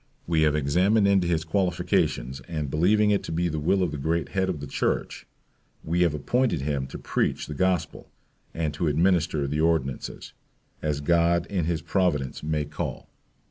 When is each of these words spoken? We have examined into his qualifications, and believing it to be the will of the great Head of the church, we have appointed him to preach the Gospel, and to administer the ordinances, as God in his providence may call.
We 0.25 0.41
have 0.41 0.55
examined 0.55 1.07
into 1.07 1.27
his 1.27 1.43
qualifications, 1.43 2.39
and 2.47 2.71
believing 2.71 3.11
it 3.11 3.21
to 3.25 3.31
be 3.31 3.49
the 3.49 3.59
will 3.59 3.83
of 3.83 3.91
the 3.91 3.99
great 3.99 4.29
Head 4.29 4.49
of 4.49 4.59
the 4.59 4.65
church, 4.65 5.27
we 5.83 6.01
have 6.01 6.15
appointed 6.15 6.61
him 6.61 6.87
to 6.87 6.97
preach 6.97 7.45
the 7.45 7.53
Gospel, 7.53 8.09
and 8.51 8.73
to 8.73 8.87
administer 8.87 9.45
the 9.45 9.61
ordinances, 9.61 10.33
as 10.81 11.01
God 11.01 11.45
in 11.51 11.65
his 11.65 11.83
providence 11.83 12.41
may 12.41 12.65
call. 12.65 13.09